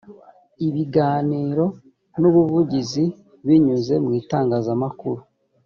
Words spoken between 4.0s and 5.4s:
mu itangazamakur